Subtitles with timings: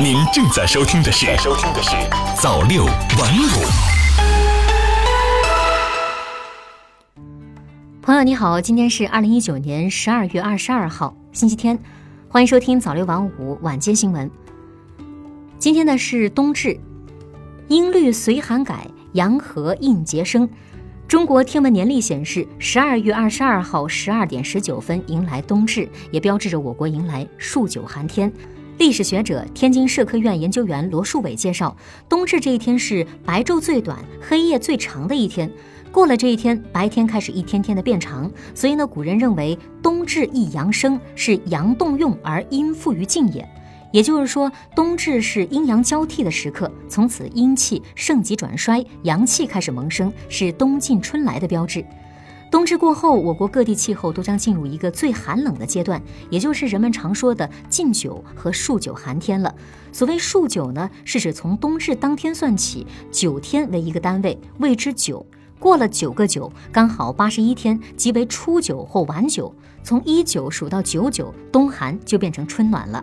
[0.00, 1.90] 您正在收听的是《收听的是
[2.40, 3.20] 早六晚五》。
[8.00, 11.78] 朋友你好，今天是二零一九年十二月二十二号，星期天，
[12.28, 14.28] 欢迎收听早六晚五晚间新闻。
[15.58, 16.76] 今天呢是冬至，
[17.68, 20.48] 阴律随寒改，阳和应节生。
[21.06, 28.32] 中国天文年历显示，十二月二十二号十二点十九分迎来冬至，也标志着我国迎来数九寒天。
[28.78, 31.76] 历史学者、天津社科院研究员罗树伟介绍，
[32.08, 35.50] 冬至这一天是白昼最短、黑夜最长的一天。
[35.92, 43.46] 过了这一天，白天开始一天天的变长，所以呢，古人认为冬至一阳生，是阳动用而阴复于静也。
[43.92, 51.84] 也就是说，冬至是阴阳交替的时刻，从此阴气盛极转衰，阳气开始萌生，是冬尽春来的标志。
[52.52, 59.54] 冬至过后，我国各地气候都将进入一个最寒冷的阶段，也就是人们常说的禁酒和数九寒天了。
[59.90, 65.24] 所谓数九呢，是指从冬至当天算起，九天为一个单位，谓之九。
[65.58, 69.54] 过了九个九，刚好八十一天，即为初九或晚九。
[69.82, 73.02] 从一九数到九九，冬寒就变成春暖了。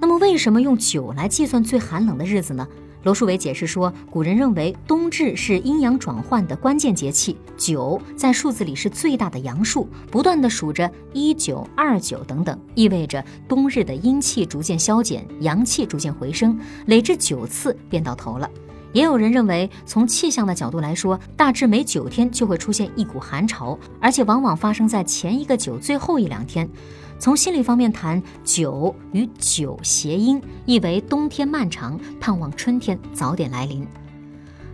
[0.00, 2.66] 那么，为什么用九来计算最寒冷的日子呢？
[3.04, 18.50] 罗树伟解释说，古人认为冬至是阴阳转换的关键节气，九在数字里是最大的阳数，不断的数着一九、二九等等，意味着冬日的阴气逐渐消减，阳气逐渐回升，累至九次便到头了。
[18.94, 26.66] 也有人认为，从气象的角度来说，大致每九天就会出现一股寒潮，而且往往发生在前一个九最后一两天。
[27.18, 33.84] 从心理方面谈，九与九谐音，意为冬天漫长，盼望春天早点来临。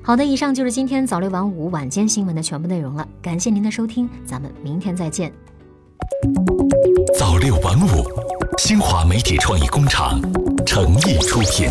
[0.03, 5.33] 好的，以上就是今天早六晚五晚间新闻的全部内容了，感谢您的收听，咱们明天再见。
[7.19, 8.05] 早六晚五，
[8.59, 10.21] 新华媒体创意工厂
[10.67, 11.71] 诚意出品。